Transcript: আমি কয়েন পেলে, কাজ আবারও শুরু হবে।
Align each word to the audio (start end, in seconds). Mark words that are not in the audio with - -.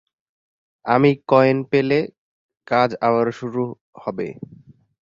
আমি 0.85 1.11
কয়েন 1.27 1.57
পেলে, 1.71 1.99
কাজ 2.67 2.89
আবারও 3.01 3.33
শুরু 3.39 3.63
হবে। 3.95 4.27